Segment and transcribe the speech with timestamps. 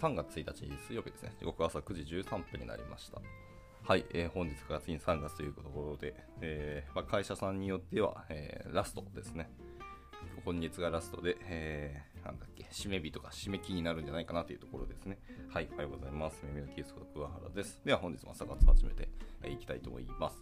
[0.00, 1.32] 3月1日水曜日ですね。
[1.40, 3.20] 時刻は朝9時13分になりました。
[3.82, 9.50] はい、えー本日から次に3月というところで、えーまあ、会社さんによっては、えーラストですね。
[10.44, 15.18] 今月がラストで、えーなんだっけ、締め日とか締め切りになるんじゃないかなというところですね。
[15.52, 16.44] はい、おはようございます。
[16.46, 17.80] 耳のキースこと桑原です。
[17.84, 19.06] では本日も朝活始めてい、
[19.42, 20.36] えーきたいと思います。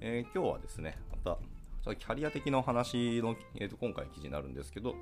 [0.00, 4.94] えー今日はですね、また、キャリア的なお話の、えーと今回記事になるんですけど、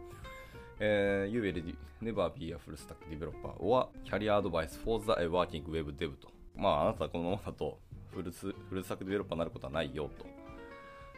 [0.80, 5.64] えー You will never be a full stack developer or career advice for the working
[5.70, 6.28] web dev と。
[6.56, 7.78] まあ、あなたはこのままだと
[8.12, 10.26] フルスフルスタックデベロッパーになることはないよと。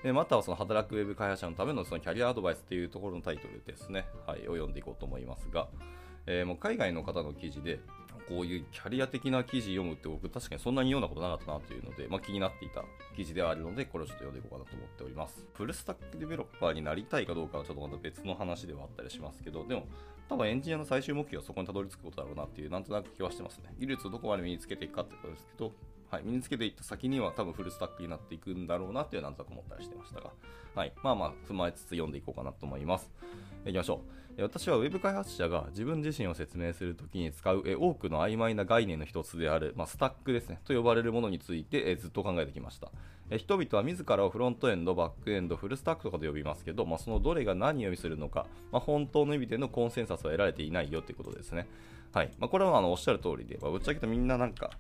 [0.03, 5.69] でまたはその働くウェブ開発者のためのそのキャリアアドバイスというところのタイトルですね、はい、を読んでいこうと思いますが、
[6.27, 7.81] えーもう海外の方の記事で、
[8.29, 12.85] こういうキャリア的な記事読むって僕確かにそんなに読んだことなかったなというので、まあ、気になっていた
[13.17, 15.47] 記事ではあるので、これをちょっと読んでいこうかなと思っております。
[15.55, 19.87] フルスタックデベロッパーになりたいかどうかはちょっとまた別の話ではあったりしますけど、でも
[20.29, 23.75] 多分エンジニアの最終目標はそこにたどり着くことだろうなっていう、なんとなく気はしてますね。
[23.79, 25.73] 技術をどこまで身につけていくかってことですけど、
[26.11, 30.31] はい、身につけていった先には多分フルスタックになっていくんだろうなっていうなんとなく思ったりしてましたが、
[30.75, 33.11] はい、まあまあ踏まえつつ読んでいこうかなと思います。
[33.65, 34.03] いきましょ
[34.39, 34.43] う。
[34.43, 42.91] 私はウェブ開発者が自分自身を説明するときに使う多くの曖昧な概念の一つである、まあ、スタックですね、と呼ばれるものについてずっと考えてきました。
[43.39, 51.67] 人々は自らをフロントエンド、バックエンド、フルスタックとかで呼びますけど、まあ、そのどれが何を意味するのか、まあ、本当の意味でのコンセンサスは得られていないよということですね。
[52.13, 52.31] はい。
[52.39, 54.71] まあ、これはあのおっしゃる通りで、ま、ぶっちゃけとみんななんか、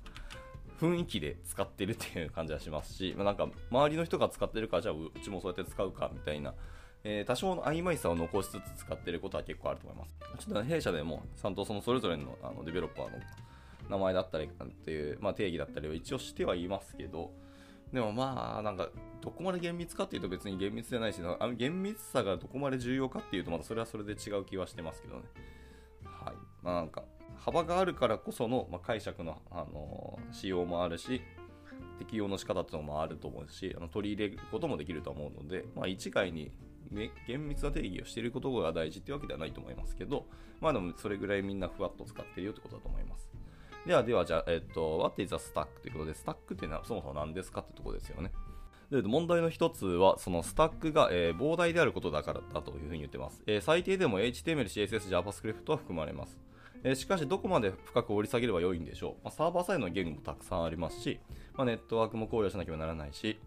[0.80, 6.54] 雰囲気で使ってるっていう感じはしますし、まあ、なんか周りの人が使ってるからじゃあうちもそうやって使うかみたいな、
[7.04, 10.04] えー多少の曖昧さを残しつつ使ってることは結構あると思いま
[10.40, 10.46] す。
[10.46, 13.18] ちょっと弊社でもちゃんとそのそれぞれのあのデベロッパーの
[13.88, 17.32] 名前だったりっていう、まあ、定義だったりを一応してはいますけど、
[17.92, 18.88] でもまあ、なんか、
[19.20, 25.22] どこまで厳密かっていうと別に厳密じゃないし、あの厳密さがどこまで重要かっていうと、またそれはそれで違う気はしてますけどね。
[26.04, 26.34] はい。
[26.62, 27.04] まあなんか、
[27.38, 31.22] 幅があるからこその、まあ、解釈の、あの仕様もあるし、
[31.98, 36.50] 適用の仕方っていうのもあると思うし、あの取り入れることもできると思うので、まあ、一概に、
[36.90, 40.26] ね、厳密な定義をしていることが大事っていうわけではないと思いますけど、
[40.60, 43.28] まあでもそれぐらいみんなふわっと使ってるよってことだと思います。
[43.86, 45.66] では、では、じゃあ、えっと、What is a stack?
[45.80, 48.32] ということで、スタックっていうのはそもそも何ですかってとこですよね。
[48.90, 53.42] で問題の一つは、そのスタックが、えー膨大であることだからだというふうに言ってます。
[53.46, 56.38] えー最低でも HTML、CSS、JavaScript は含まれます。
[56.88, 59.24] えしかし、どこまで深く掘り下げれば良いんでしょう。
[59.24, 61.18] まあ、サーバーサイドの言語もたくさんありますし、
[61.56, 63.40] まあ、ネットワークも考慮しなければならないし、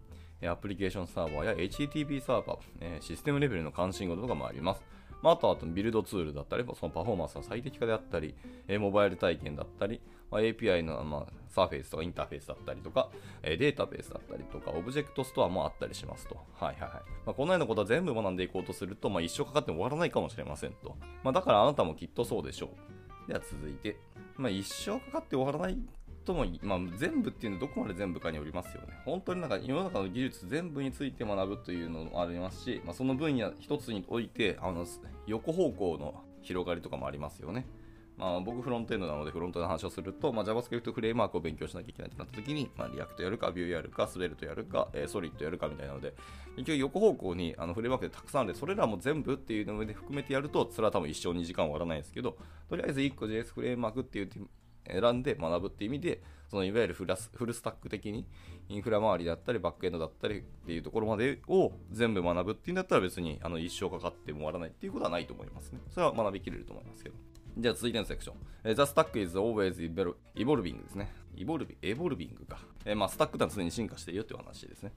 [0.46, 4.82] アプリケーションサーバーや HTTP サーバー、えシステムレベルの関心事とかもあります。
[5.22, 8.34] まあ、あとはあとビルドツールだったり、そのパフォーマンスの最適化であったり、
[8.68, 13.08] えモバイル体験だったり、ま、API の、まあ、サーフェイスとかインターフェースだったりとか、
[13.42, 16.36] えデータベースだったりとか、オブジェクトストアもあったりしますと。
[16.58, 16.90] はいはいはい。
[17.24, 20.96] まあ、このようなことは全部学んでいこうとすると、まあ、一生かかっても終わらないかもしれませんと。
[21.22, 22.99] まあ、だからあなたもきっとそうでしょう。
[23.30, 23.96] では続いて、
[24.36, 25.78] まあ、一生かかって終わらない
[26.24, 28.88] とも、まあ、全部っていうのはどこまで全部かによりますよね。
[29.04, 34.84] 本当になんか世の中の技術全部について学ぶというのもありますし、まあ、その分野一つにおいてあの
[35.28, 37.66] 横方向の広がりとかもありますよね。
[38.20, 46.14] まあ、僕フロントエンドなのでフロントの話をすると、まあ、JavaScript フレームワークを勉強しなきゃいけないってなった時に、まあ、 React やるか、 Vue やるか、 Svelte やるか、えー、 Solid やるかみたいなので、
[46.58, 52.36] 一応横方向にあのフレームワークでたくさんあるんで、それらも全部っていうので含めてやると、それは多分一生2時間終わらないですけど、
[52.68, 54.30] とりあえず1個 JS フレームワークっていう
[54.86, 58.26] 選んで学ぶっていう意味で、そのいわゆるフラスフルスタック的に
[58.68, 65.78] インフラ周りだったりバックエンドだったりっていうところまでを全部学ぶっていうんだったら別にあの一生かかっても終わらないっていうことはないと思いますね。
[65.90, 67.29] それは学びきれると思いますけど。
[67.58, 68.36] じゃあ続いてのセクション。
[68.64, 71.12] えー The stack is always evol- evolving ですね。
[71.36, 72.58] エボルビエボルビングか。
[72.84, 74.92] えーまあ、スタックってのは常に進化しているよっていう話ですね。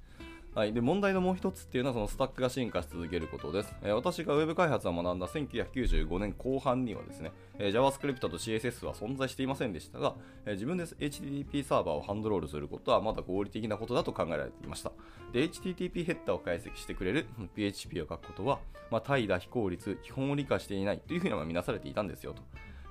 [0.56, 3.76] はい、で問題のもう一つっていうのはそのスタックが進化し続けることです。
[3.82, 10.14] えー私がウェブ開発を学んだ1995年後半にはですね、えー JavaScript と CSS は存在していませんでしたが、
[10.46, 14.92] えー自分で HTTP サーバーをハンドロールすることはまだ合理的なことだと考えられていました。
[15.32, 17.26] で、HTTP ヘッダーを解析してくれる
[17.56, 18.60] PHP を書くことは、
[18.92, 22.44] まあ、怠惰、非効率、基本を理解していないというふうには見なされていたんですよと。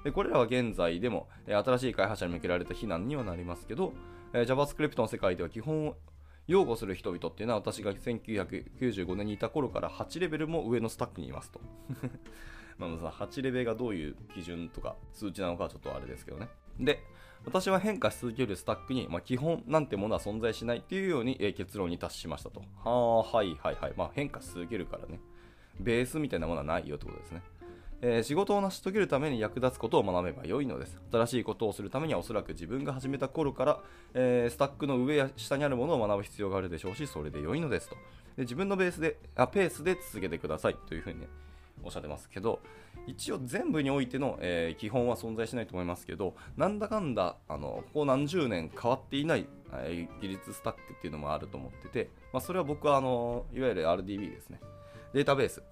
[0.02, 3.92] でこれらは現在でも、え新しい開発者に向けられた非難にはなりますけど、
[4.32, 5.96] JavaScript の世界では基本を
[6.48, 11.60] 擁護する人々っていうのは私が1995年にいた頃から8レベルも上のスタックにいますと。
[12.78, 16.48] まあさ8レベルがどういう基準とか数値なのかはちょっとあれですけどね。
[16.80, 17.00] で、
[17.44, 22.60] 私は変化し続けるスタックに、まあ、基本なんてものは存在しないっていうように、結論に達しましたと。
[22.60, 23.94] はあ、はいはいはい。
[23.96, 25.20] まあ変化し続けるからね。
[25.78, 27.42] ベースみたいなものはないよってことですね。
[28.02, 31.00] えー仕事を成し遂げるために役立つことを学べば良いのです。
[31.10, 33.80] 新しいことをするためにはおそらく自分が始めた頃から、
[34.14, 37.94] えースタックの上や下にあるものを学ぶ必要があるでしょうし、それで良いのですと。
[38.36, 41.28] で自分のベースであペースで続けてくださいというふうにね、
[41.84, 42.60] おっしゃってますけど、
[43.06, 54.60] 一応全部においての、えー、基本は存在しないと思いますけど、なんだかんだ、あの、ここ何十年変わっていない、えー、技術スタックっていうのもあると思ってて、まあ、それは僕は、あの、いわゆる RDB ですね。
[55.12, 55.62] データベース。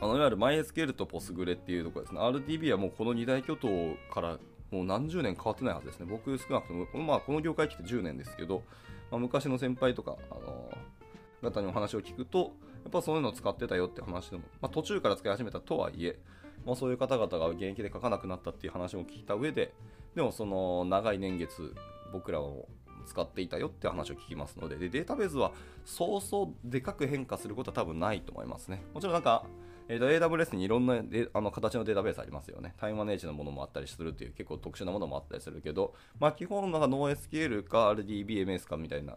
[0.00, 2.20] あのいわゆる MySQL と Postgre っていうところですね。
[2.20, 4.38] RDB はもうこの2大巨頭から
[4.70, 6.06] もう何十年変わってないはずですね。
[6.08, 8.62] 僕少なくとも、この,、まあ、この業界来て10年ですけど、
[9.10, 10.70] まあ、昔の先輩とか、あの
[11.50, 12.52] 方にお話を聞くと、
[12.84, 16.18] やっぱそういうのを使ってたよって話でも、まあ、途中から使い始めたとはいえ、
[16.64, 19.74] まあ、そういう方々が現役で書かなくなったっていう話も聞いた上で、
[20.14, 21.74] でもその長い年月、
[22.12, 22.68] 僕らを
[23.06, 25.52] 使っていたよって話を聞きますのでで、データベースは
[25.84, 28.82] そうそうでかく変化することは多分ないと思いますね。
[28.92, 29.44] もちろんなんか、
[29.88, 31.02] えー、と AWS にいろんな
[31.32, 32.74] あの形のデータベースありますよね。
[32.78, 39.14] タイムマネージのものもあったりするっていう結構特殊なものもあったりするけど、まあ、基本なんか NoSQL か RDBMS かみたいな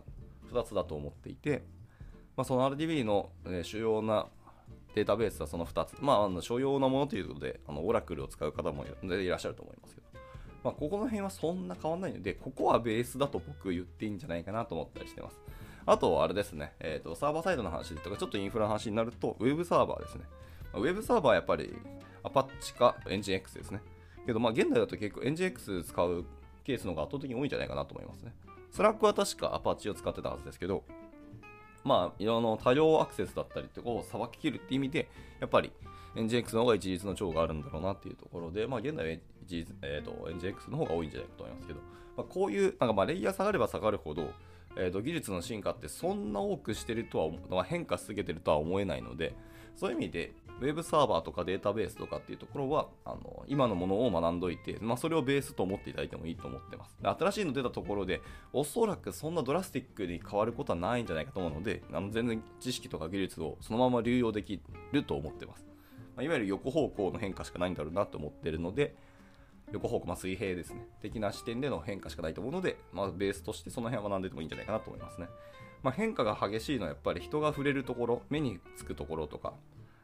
[0.52, 1.64] 2つだと思っていて、
[2.38, 4.28] まあ、その RDB の、え主要な
[4.96, 5.98] データベースはその2つ。
[6.00, 10.08] まあ、あの所要なものということで、あのオラクルを使う方もいらっしゃると思いますけど。
[10.64, 15.42] まあ、ここの辺はそんな変わんないので、ここはベースだと僕言っていいんじゃないかなと思ったりしてます。
[15.86, 20.26] あと、あれですね、えっ、ー、と、サーバーサイドの話とか、ちょっとインフラの話になると、ウェブサーバーですね。
[20.74, 21.74] ウェブサーバーはやっぱり、
[22.24, 23.82] Apache か NGINX ですね。
[24.26, 26.26] けど、まあ、現代だと結構エンジン X 使う
[26.64, 28.34] ケースの方が圧倒的に多いんじゃないかなと思いますね。
[28.72, 30.84] Slack は確か Apache を使ってたはずですけど、
[31.84, 35.10] まあ、いろんな多量アクセスだったりとかをさばききるって意味で、
[35.40, 35.72] やっぱり
[36.16, 41.80] NGX の方が一律の長があるんだろうなっていうところで、まあ、現在は、えーと、NGX の方が多いんじゃないかと思いますけど、
[42.18, 44.32] まあ、こういう、なんかまあレイヤー下がれば下がるほど、
[44.78, 49.34] えーと、技術の進化ってそんな多くしてるとは、まあ、変化し続けてるとは思えないので、
[49.76, 56.96] そういう意味で、ウェブサーバーとかデータベースとかっていうところは、あの今のものを学んどいて、まあ、それをベースと思っていただいてもいいと思ってます。
[57.02, 58.22] 新しいの出たところで、
[58.54, 64.62] おそらくそんなドラスティックに変わることはないんじゃないかと思うので、あの全然知識とか技術をそのまま流用でき
[64.92, 65.66] ると思ってます。
[66.16, 68.96] まあ、いわゆる横方向の変化しかないんだろうなと思ってるので、
[69.74, 70.88] 横方向、まあ、水平ですね。
[71.02, 75.28] 的な視点での変化しかないと思うので、まあ、ベースとしてその辺は学んでてもいいんじゃないかなと思いますね。
[75.82, 79.54] まあ、変化が激しいのはやっぱり人が触れるところ、目につくところとか、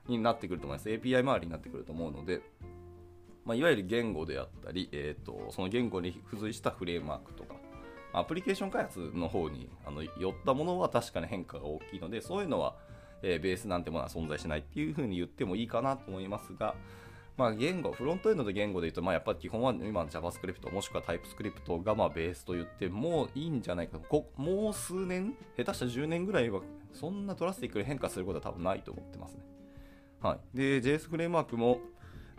[0.08, 0.90] になってくると思います。
[0.90, 2.42] API 周りになってくると思うので、
[3.46, 7.56] まあ、いわゆる言語であったり、えーと、その言語に付随したフレームワークとか、
[8.14, 12.76] アプリケーション開発の方にあの寄ったものは確かに変化が大きいので、そういうのは、
[13.22, 16.76] えー、ベースなんてものは存在しないっていうふうに言ってもいいかなと思いますが、
[17.38, 26.62] まあ、言語、フロントエンドで言語で言うと、まあ、やっぱり基本は今の JavaScript もしくは TypeScript がまあベースと言ってもいいんじゃないかこもう数年、下手した10年ぐらいは
[26.94, 29.57] そんなドラスティックに変化することは多分ないと思ってますね。
[30.22, 31.80] はい、で JS フレームワークも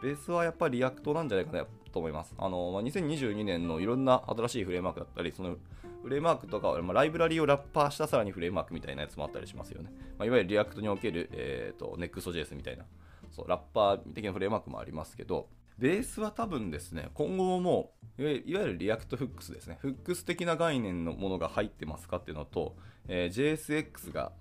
[0.02, 2.34] ベースはやっぱり React なんじゃないかなと思います。
[2.38, 5.56] あのまあ、2022年のいろんな新しいフレームワークだったり、その
[6.02, 9.90] フレームワークとか、まあ、ライブラリをラッパーしたさらにフレームワークみたいなやつもあったりしますよね。
[10.18, 12.84] まあ、いわゆる React における、えーと、Next.js みたいな
[13.30, 15.48] そうラッパー的なフレームワークもありますけど、
[15.78, 22.76] ベースは多分ですね、今後もいわゆる React Hooks ですね、 Hooks 的な概念のものが入ってますかっていうのと、
[23.06, 24.32] えー、JSX が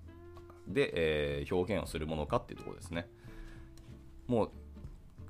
[0.67, 3.07] で、えー、表現をするものかっていうところですね。
[4.27, 4.51] もう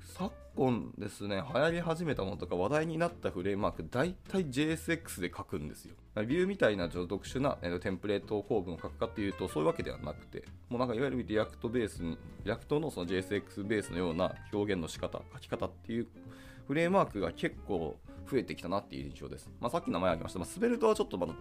[0.00, 5.94] 昨今ですね、流行り始めたものとか話題になったフレームワーク、大体 JSX で書くんですよ。
[6.16, 16.08] Vue みたいなちょっと特殊なテンプレート構文を書くかっていうと、そういうわけではなくて、もうなんかいわゆる React ベースに、 React のその JSX ベースのような表現の仕方、書き方っていう
[16.66, 17.96] フレームワークが結構
[18.28, 19.48] 増えてきたなっていう印象です。
[19.60, 21.34] まあ、さっき名前挙げました、まあ、 Svelte はちょっとまだ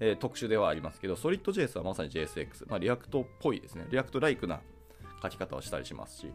[0.00, 3.86] えー、特殊ではありますけど、 Solid JS はまさに JSX、まあ、 React っぽいですね。
[3.90, 4.60] React ライクな
[5.22, 6.32] 書き方をしたりしますし、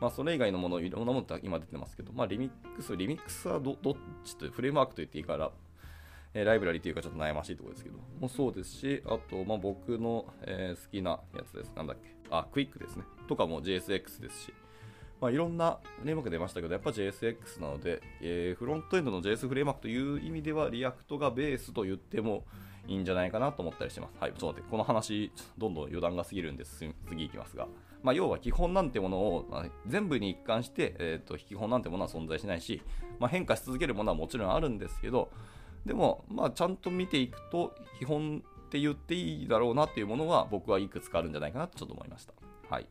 [0.00, 3.94] まあ、それ以外のもの、いろんなものって今出てますけど、まあ、 Remix、Remix はどどっ
[4.24, 5.50] ちとフレームワークと言っていいから、
[6.34, 11.72] えー、ライブラリというかちょっと悩ましいところですけど、もそうですし、あと、まあ、僕の、えー、好きなやつです。
[11.74, 12.14] なんだっけ。
[12.30, 13.04] あ、クイックですね。
[13.26, 14.54] とかも JSX ですし、
[15.18, 22.44] まあ、いろんなフレームワーク出ましたけど、やっぱ JSX なので、えー、フロントエンドの JS フレームワークという意味では、 React がベースと言っても
[22.88, 24.14] いいんじゃないかなと思ったりしてます。
[24.20, 26.84] はい、ちょっと待って、この話、どんどん余談が過ぎるんです。
[27.08, 27.66] 次いきますが。
[28.02, 32.82] まあ、要は基本なんてものを、まあ、全部に一貫して、えーと、基本なんてものは存在しないし、
[33.18, 35.30] まあ、変化し続けるものはもちろんあるんですけど、
[35.84, 42.34] でも、まあ、ちゃんと見ていくと、基本って言っていいだろうなっていうものは僕はいくつかあるんじゃないかなとちょっと思いました。
[42.68, 42.86] はい。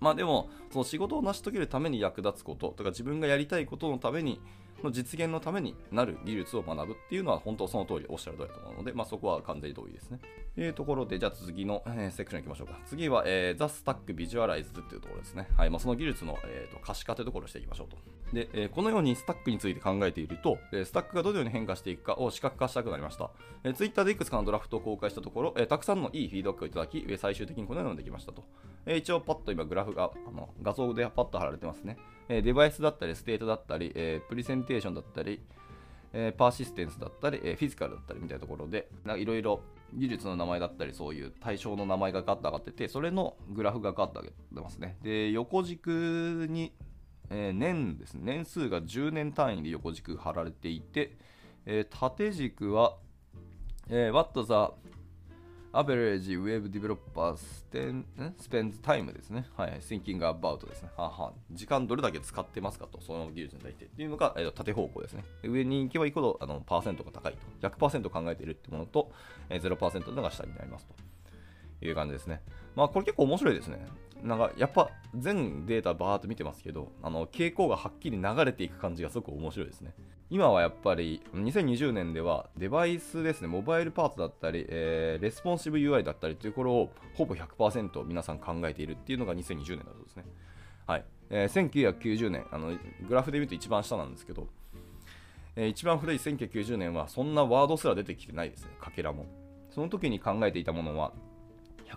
[0.00, 4.40] まあでも、その仕事を成し遂げるために役立つこととか自分がやりたいことのために
[4.84, 10.20] の実現のためになる技術を学ぶっていうのは本当その通りおっしゃる通りだと思うので、まあ、そこは完全に同意ですね。
[10.54, 12.78] というところで、じゃあ次の、えー、セクション行きましょうか。
[12.86, 15.48] 次は、えー、The Stack Visualize っていうところですね。
[15.56, 17.96] はいまあ、その技術の、えーと、可視化というところをしていきましょうと。
[18.34, 23.30] で、えー、このようにスタックについて考えていると、えー、スタックがどのように変化していくかを視覚化したくなりました。
[23.64, 28.44] えー、Twitter でいくつかのドラフトを公開したところ、えー、たくさんのいいフィードバックをいただき、最終的にこのようにできましたと。
[28.86, 31.96] えー、一応パッと今グラフがあの画像でパッと貼られてますね。
[32.28, 35.40] え、デバイスだったり、 state だったり、え、プレゼンテーションだったり、
[36.12, 39.62] え、 persistence だったり、え、フィジカルだったりみたいなところで、いろいろ
[39.94, 44.98] 技術の名前だったり、そういう対象の名前がガッと上がってて、それのグラフがガッと上げてますね。
[45.02, 46.72] で、横軸に、
[47.30, 51.16] え、年ですね、年数が10年単位で横軸貼られていて、
[51.66, 52.96] え、縦軸は、
[53.88, 54.46] えー、What the
[55.74, 58.04] アベレージウェブディベロッパーステン、
[58.38, 59.46] スペンズタイムですね。
[59.56, 59.80] はい。
[59.80, 60.90] thinking about ですね。
[60.98, 65.24] はは時間どれだけ使ってますかと、その技術に対してっていうのが、えー、縦方向ですね。
[65.42, 67.68] 上に行けば行くほど、あの、パーセントが高いと。
[67.70, 69.12] 100%考えているってものと、
[69.48, 70.86] えー、0%のが下になります
[71.80, 72.42] という感じですね。
[72.76, 73.86] まあ、これ結構面白いですね。
[74.22, 79.92] なんか、やっぱ、全データバーっと見てますけど、あの、傾向がはっきり流れていく感じがすごく面白いですね。
[80.32, 90.24] 今はやっぱり2020年ではデバイスですね、モバイルパーツだったり、えー、レスポンシブ UI だったりというところをほぼ100%皆さん考えているっていうのが2020年だそうですね。
[90.86, 91.04] はい。
[91.28, 92.72] えー、1990年、あの、
[93.06, 94.48] グラフで見ると一番下なんですけど、
[95.54, 99.26] えー、一番古い1990年はそんなワードすら出てきてないですね、かけらも。
[99.68, 101.12] その時に考えていたものは、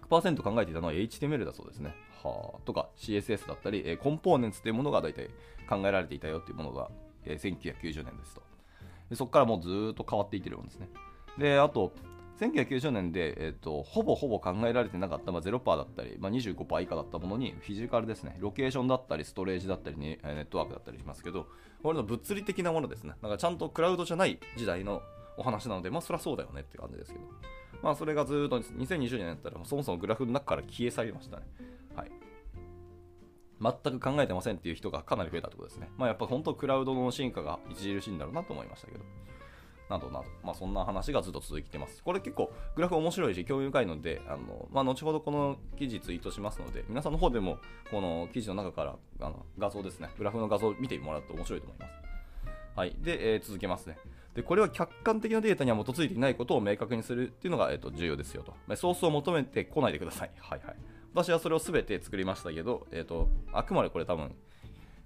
[0.09, 1.95] 100%考えていたのは HTML だそうですね。
[2.29, 5.29] は、とか CSS だったり、えー、コンポーネンツというものが大体
[5.69, 6.89] 考えられていたよっていうものが
[7.25, 8.41] え1990年ですと。
[9.09, 10.89] でそこからもうずっと変わっていってるんですね。
[11.37, 11.93] で、あと、
[12.39, 21.47] 1990年で、えーと、ほぼほぼ考えられてなかった、まあ、0%だったり、まあ、25%以下だったものにフィジカルですね、ロケーションだったり、ストレージだったり、ネットワークだったりしますけど、
[21.81, 23.11] これの物理的なものですね。
[23.21, 25.01] だからちゃんとクラウドじゃない時代の
[25.37, 27.25] お話なので、まあそりゃそうだよねって感じですけど、
[27.81, 31.43] まあそれがずっと2020年だったら、そもそもグラフの中から消え去りましたね。
[33.61, 35.89] 全く考えてませんっていう人がかなり増えたってことですね。
[35.97, 39.03] まあやっぱ本当クラウドの進化が著しいんだろうなと思いましたけど。
[39.87, 42.01] などなど、まあそんな話がずっと続いてます。
[42.03, 47.59] これ結構グラフ面白いし興味深いので、あのまあ後ほどこの記事ツイートしますので、皆さんの方でも
[47.91, 51.91] この記事の中からあの画像ですね、グラフの画像を見てもらうと面白いと思います。
[52.75, 52.95] はい。
[52.99, 53.97] で、えー、続けますね。
[54.33, 58.53] で、これは客観的なデータには基づいていないことを明確にするっていうのが、えーと、重要ですよと。
[58.75, 60.31] ソースを求めてこないでください。
[60.39, 60.75] はいはい。
[61.15, 64.35] 私はそれを全て作りましたけど、えーと、あくまでこれ多分、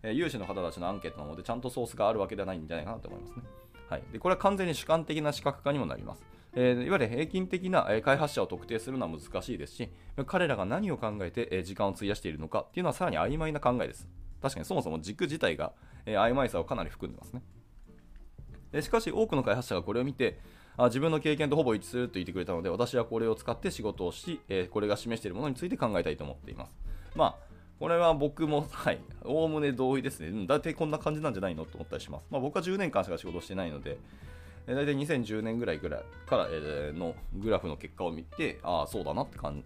[0.01, 3.43] えー、有志の方たちのアンケートなので、ちゃんとソースがあるわけではないんじゃないかなと思いますね。
[3.87, 6.25] はい、でこれは完全に主観的な視覚化にもなります。
[6.53, 9.89] えー、いわゆる平均的なえ開発者を特定するのは難しいですし、
[10.25, 14.07] 彼らが何を考えてえ時間を費やしているのかっていうのはさらに曖昧な考えです。
[14.41, 15.73] 確かにそもそも軸自体が
[16.07, 18.81] え曖昧さをかなり含んでますね。
[18.81, 20.39] しかし多くの開発者がこれを見て、
[20.79, 26.71] あ自分の経験とほぼ一致すると言ってくれたので、私はこれを使って仕事をし、えー、これが示しているものについて考えたいと思っています。
[27.15, 27.35] まあ、
[27.79, 30.47] これは僕も、はい、おおむね同意ですね。
[30.47, 32.27] 大体こんな感じなんじゃないのと思ったりします。
[32.29, 33.97] まあ、僕は10年間しか仕事してないので、
[34.67, 39.61] えー、大体2010年ぐらいぐらいから、えー、のグラフの結果を見て、ああ、そうだなって感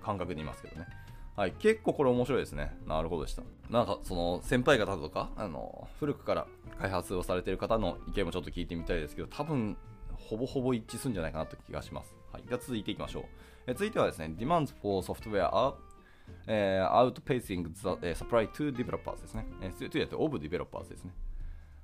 [0.00, 0.86] 感覚でいますけどね。
[1.34, 2.76] はい、結構これ面白いですね。
[2.86, 3.42] なるほどでした。
[3.70, 6.46] なんかその先輩方とか、あの古くから
[6.80, 9.76] 開発をされている方の意見もちょっと聞いてみたいですけど、多分
[10.28, 12.14] ほぼほぼ一致するんじゃないかなという気がします。
[12.32, 13.24] はい、では続いていきましょう。
[13.66, 15.74] え続いてはですね、Demands for software are
[16.46, 19.46] えー、outpacing the、supply to developers ですね。
[19.62, 21.12] えー、to, to of developers ですね。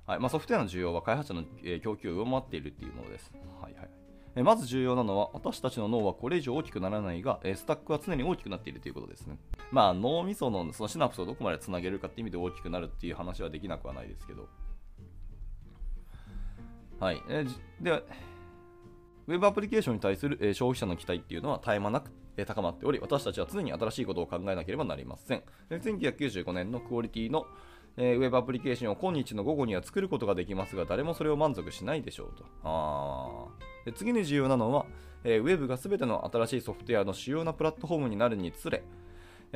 [0.05, 3.31] はいまあ、ソフトウェアの需要は開発者の、えー、供給を上回っているというものです。
[3.59, 3.89] はいはい
[4.35, 9.37] えー、まず重要なのは、私たちの脳はこれ以上大きくならないが、えー、スタックは常に大きくなっているということですね。
[9.71, 14.47] まあ、脳みそのそのシナプスをどこまでつなげるかっていう意味で大きくなるっていう話はできなくはないですけど。
[16.99, 17.21] はい。
[17.29, 18.01] えー、では、
[19.27, 22.11] ウェブアプリケーションに対する消費者の期待っていうのは絶え間なく
[22.45, 25.43] 高まっており、私たちは常に新しいことを考えなければなりません。
[25.69, 27.45] 1995年のクオリティの
[27.97, 32.45] ウェブアプリケーションを今日の午後には作ることができますが、誰もそれを満足しないでしょうと。
[32.63, 33.47] あ
[33.85, 34.85] で次に重要なのは、
[35.23, 38.83] ウェブが全ての新しいソフトウェアの主要なプラットフォームになるにつれ、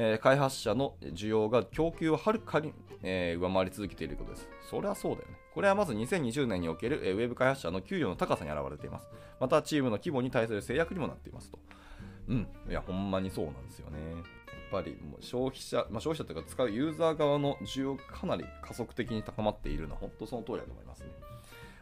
[0.01, 4.49] え開発者の需要が供給をはるかにえ、上回り続けていることです。
[4.69, 5.37] それはそうだよね。
[5.53, 9.07] これはまず2020年における、えウェブ開発者の給与の高さに表れています。
[9.39, 11.59] また、チームの規模に対する制約にもなっていますと。
[12.27, 12.47] うん。
[12.69, 13.99] いや、ほんまにそうなんですよね。
[14.11, 14.23] やっ
[14.71, 21.07] ぱりもう消費者、まあ、消費者というか使うユーザー側の需要がかなり加速的に高まっているのは本当その通りだと思いますね。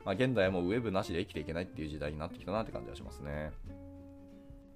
[0.05, 3.51] まあ、現代はもうウェブなしで生きていけないっていう時代になってきたなって感じがしますね。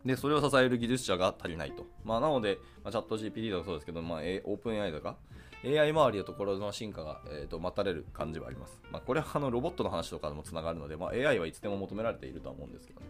[0.05, 1.85] で、それを支える技術者が足りないと。
[2.03, 5.17] まあ、なので、まあ、チャット GPT とかそうですけど、まあ、A、オープン AI とか、
[5.63, 8.79] AI 周りのところの進化が、えーと、待たれる感じはあります。
[8.91, 13.05] まあ、これはあのロボットの話とかでもつながるので、まあ、AI はいつでも求められているとは思うんですけどね。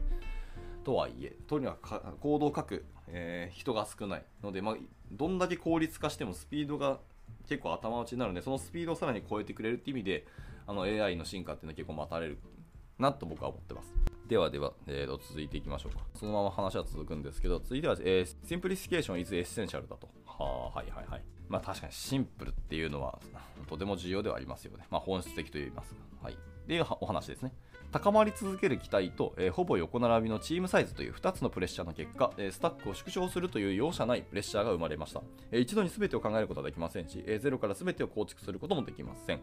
[0.84, 4.76] とはいえ、とにかく行動を書く、えー、人が少ないので、まあ、
[5.12, 7.00] どんだけ効率化してもスピードが
[7.48, 10.26] 結構頭打ちになるので、そのスピードをさらに超えてくれるっていう意味で、
[10.68, 12.40] あの AI の進化っていうのは結構待たれる
[13.00, 13.94] なと僕は思ってます。
[14.32, 16.06] ではでは、えー、と続いていきましょうか。
[16.18, 20.08] そのまま話は続くんですけど、続いては、えー、 simplification is essential だと。
[20.26, 21.22] はあ、はいはいはい。
[21.50, 23.20] まあ確かにシンプルっていうのは
[23.68, 24.86] とても重要ではありますよね。
[24.90, 26.34] まあ本質的と言いますはい。
[26.34, 27.52] っていうお話ですね。
[27.92, 35.22] 高まり続ける期待と、えー、ほぼ横並びのチームサイズという2つのプレッシャーの結果、えー、スタックを縮小するという容赦ないプレッシャーが生まれました。
[35.52, 39.42] えー、一度に全てを考えることはできませんし、えゼロから全てを構築することもできません。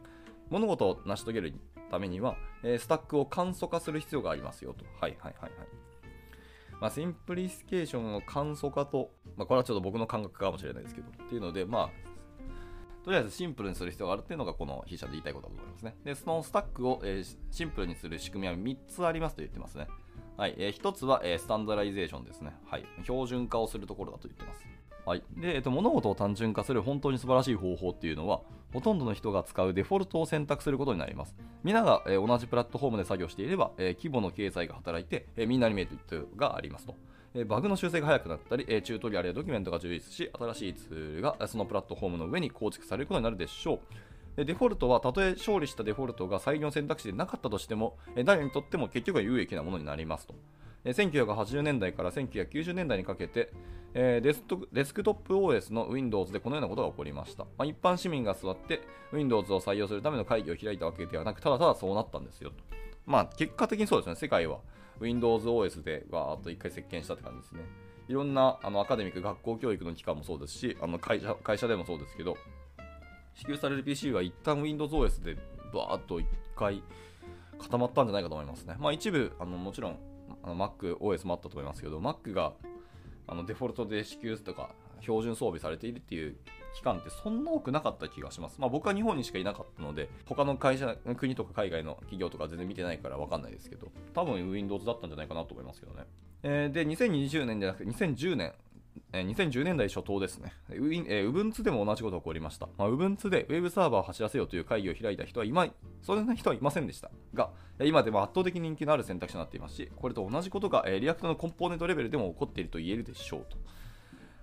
[0.50, 1.54] 物事を成し遂げる
[1.90, 4.84] ためには、えスタックを簡素化する必要がありますよと。
[5.00, 5.68] はいはいはいはい。
[6.80, 12.08] まあ、 simplification の簡素化と、まあ、これはちょっと僕の感覚かもしれないですけど、っていうので、まあ、
[13.04, 15.96] とりあえずシンプルにする必要があるっていうのがこの筆者で言いたいことだと思いますね。
[16.04, 19.88] で、そのスタックを、えー、シンプルにする仕組みは3つありますと言ってますね。
[20.36, 22.52] はい、えー、1つは、えー、 standardization ですね。
[22.66, 24.64] はい、標準化をするところだと言ってます。
[25.08, 25.22] はい。
[25.38, 28.42] で、えっと、物事を単純化する本当に素晴らしい方法っていうのは、
[28.74, 31.34] ほとんどの人が使うデフォルトを選択することになります。
[31.64, 36.94] 皆が、えー、同じプラットフォームで作業していれば、えー、規模の経済が働いて、えー、みんなにメリットがありますと。
[37.34, 43.80] えバグの修正が早くなったり、えチュートリアルやドキュメントが充実し、新しいツールがそのプラットフォームの上に構築されることになるでしょ
[44.36, 44.44] う。
[44.44, 50.34] デフォルトは、たとえ勝利したデフォルトが採用選択肢でなかったとしても、誰にとっても結局は有益なものになりますと。
[50.85, 53.52] 1980年代から1990年代にかけて、
[53.94, 57.44] えデスデスクトップ OS の Windows でこのようなことが起こりました。
[57.56, 58.82] まあ、一般市民が座って
[59.12, 62.52] Windows を採用するための会議を開いたわけではなく、ただただそうなったんですよ。
[63.06, 64.58] まあ、結果的にそうですね、世界は
[65.00, 67.61] Windows OS でわーっと一回席巻したって感じですね。
[68.08, 72.37] いろんなあのアカデミック、学校教育の機関もそうですし、あの会社会社でもそうですけど、
[73.35, 75.37] 支給される PC は一旦 Windows OS で
[75.73, 76.82] バーっと一回
[77.58, 78.76] 固まったんじゃないかと思いますね。
[78.78, 79.99] まあ一部、あのもちろん
[80.44, 82.52] Mac OS もあったと思いますけど、Mac が
[83.26, 84.70] あのデフォルトで支給とか
[85.00, 86.37] 標準装備されているっていう
[86.75, 88.61] 期間ってそんな多くなかった気がします。
[88.61, 96.04] まあ僕は日本にしかいなかったので、他の会社、国とか海外の企業とか全然見てないからわかんないですけど、多分 Windows だったんじゃないかなと思いますけどね。
[96.42, 98.52] えー、で、2020年じゃなくて2010年、
[99.12, 100.52] 2010年代初頭ですね。
[100.70, 102.68] ウィン、え、Ubuntu でも同じことが起こりました。
[102.76, 105.66] まあ、Ubuntu で Web サーバーを走らせようという会議を開いた人は今、
[106.02, 107.11] そんな人はいませんでした。
[107.34, 113.56] が、今でも圧倒的人気のある選択肢になっていますし、これと同じことが、えー、 React のコンポーネントレベルでも起こっていると言えるでしょうと。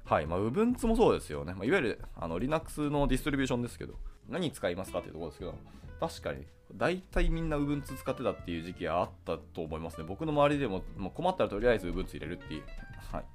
[0.06, 0.28] はい。
[0.28, 1.54] まあ、Ubuntu もそうですよね。
[1.54, 3.96] まあ、いわゆるあの Linux のディストリビューションですけど、
[4.30, 5.56] 何使いますかっていうところですけど、
[6.00, 10.06] 確かに、大体みんな Ubuntu 使ってたっていう時期はあったと思いますね。
[10.08, 12.64] 僕の周りでも、まあ、困ったらとりあえず Ubuntu 入れるっていう、
[13.12, 13.26] はい。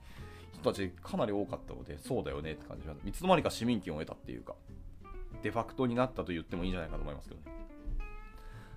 [0.61, 4.55] 人たちかなり多かったので、そうだよねって感じで、いつの間にか市民権を得たっていうか、
[5.43, 7.61] デファクトになったと言ってもいいんじゃないかと思いますけどね。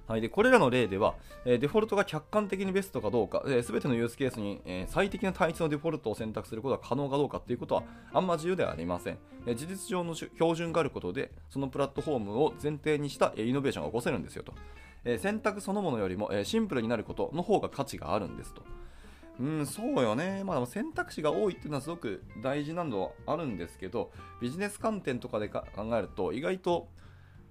[0.05, 1.15] はい、でこれらの例では、
[1.45, 9.17] え、デフォルトが客観的にベストかどうか、す、えー、べ、てのユースケースに、え、最適な単一のデフォルトを選択することが可能かどうかということはあんま自由ではありません。
[9.45, 14.53] え、事実上の標準があることで、そのプラットフォームを前提にした、え、イノベーションが起こせるんですよと。
[15.05, 18.61] え、選択そのものよりも、え、シンプルになることの方が価値があるんですと。
[19.39, 20.43] うん、そうよね。
[20.43, 26.87] まあ、選択肢が多いっていうのはすごく大事なのはあるんですけど、ビジネス観点とかで考えると、意外と、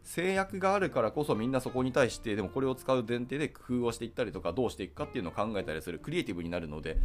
[0.04, 6.98] 制約があるからこそみんなそこに対してでもこれを使う前提で工夫をしていったりとかどうしていくかっていうのを考えたりするクリエイティブになるので、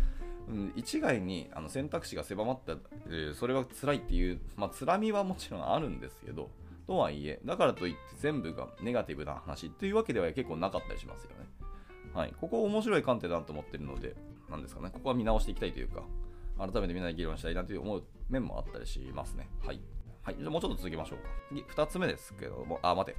[0.49, 2.73] うん、一概にあの選択肢が狭まった、
[3.07, 6.49] えー、それは辛いっていう、まあ辛みはもちろんあるんですけど
[6.87, 11.35] とはいえだからといって全部がネガティブな話っていうわけでは結構なかったりしますよね。
[12.13, 12.33] はい。
[12.39, 14.15] ここ面白い観点だと思ってるので
[14.49, 14.89] なんですかね。
[14.91, 16.03] ここは見直していきたいというか
[16.57, 19.49] 改めてみんなで議論したいなという思う面もあったりしますね。
[19.65, 19.79] はい。
[20.27, 21.29] はい、じゃもうちょっと続きましょうか。
[21.47, 23.17] 次、2つ目ですけども、あ、待て。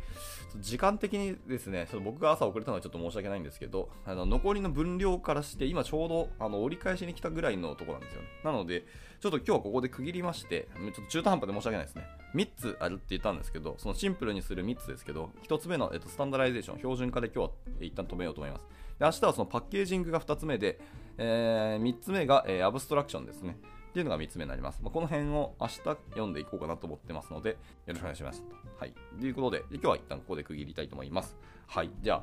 [0.61, 8.29] 時間的にですね、ちょっと僕が朝遅れたのはちょっと申し訳ないんですけど、あの残りの分量からして、今ちょうどあの折り返しに来たぐらいのとこなんですよね。
[8.45, 8.85] なので、
[9.21, 12.05] ちょっと今日はここで区切りまして、ちょっと中途半端で申し訳ないですね。
[12.35, 18.67] 3つあるって言ったんですけど、そのシンプルにする3つですけど、1つ目の、えっと、スタンダライゼーション、標準化で今日は一旦止めようと思います。
[18.99, 20.79] で明日はそのパッケージングが2つ目で、
[21.17, 23.57] えー、3つ目が、えー、アブストラクションですね。
[23.89, 24.81] っていうのが3つ目になります。
[24.83, 27.57] まあ、この辺を明日読んでいこうかなと思ってますので、よ
[27.89, 28.45] ろしくお願いします。
[28.79, 28.95] はい。
[29.19, 31.37] ということで、今日は一旦ここで区切りたいと思います。
[31.67, 31.91] はい。
[32.03, 32.23] じゃあ、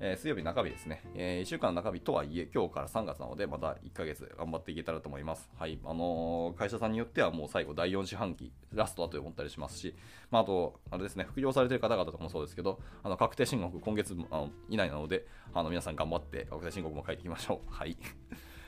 [0.00, 5.48] えー、水曜日中日ですね、えー、1週間の中日とはいえ、今日から3月なので、また1ヶ月頑張っていけたらと思います。
[5.56, 5.78] はい。
[5.84, 9.94] あのー、会社さんによってはもう最後第4四半期、ラストだと思ったりしますし、
[10.30, 17.72] まあ、あと、あれですね、副業されてる方々とかもそうですけど、あの確定申告今月あの以内なので、あの皆さん頑張って確定申告も書いていきましょう。
[17.72, 17.96] はい。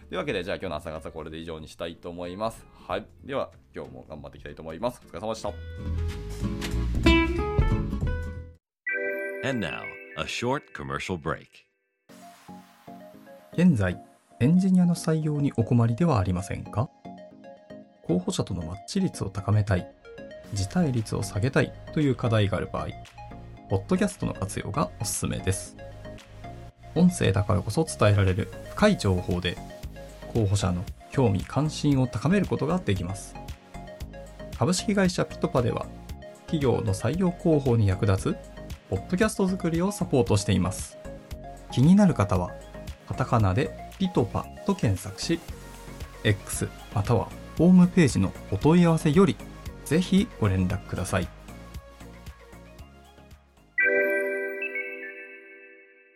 [0.08, 2.64] というわけで、じゃあ今日の朝活はこれで以上にしたいと思います。
[2.86, 3.06] はい。
[3.24, 5.02] では、今日も頑張っていきたいと思います。
[5.04, 5.48] お疲れ様でした。
[9.48, 9.82] And now,
[10.16, 11.46] a short commercial break.
[13.54, 14.00] 現在、
[14.38, 16.88] エンジニアの採用にお困りではありませんか？
[18.04, 19.92] 候補者とのマッチ率を高めたい、
[20.52, 22.88] 辞退率を下げたいという課題がある場合、
[23.68, 25.76] ポッドキャストの活用がおすすめです。
[26.94, 29.58] 音声だからこそ伝えられる深い情報で、
[30.36, 33.34] 候補者の興味関心を高めることができます。
[34.58, 35.86] 株式会社ピトパでは、
[36.40, 38.36] 企業の採用広報に役立つ、
[38.90, 40.98] ポッドキャスト作りをサポートしています。
[41.72, 42.50] 気になる方は、
[43.08, 45.40] カタカナでピトパと検索し、
[46.22, 49.36] X またはホームページのお問い合わせより、
[49.86, 51.28] ぜひご連絡ください。